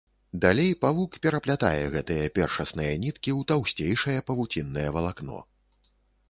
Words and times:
Далей 0.43 0.71
павук 0.85 1.11
пераплятае 1.25 1.83
гэтыя 1.95 2.31
першасныя 2.37 2.95
ніткі 3.03 3.31
ў 3.39 3.49
таўсцейшае 3.53 4.17
павуціннае 4.31 4.89
валакно. 4.97 5.37